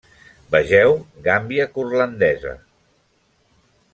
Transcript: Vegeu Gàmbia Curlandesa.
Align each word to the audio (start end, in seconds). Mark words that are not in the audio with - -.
Vegeu 0.53 0.95
Gàmbia 1.27 1.67
Curlandesa. 1.77 2.53